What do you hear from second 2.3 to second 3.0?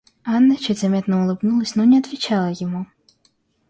ему.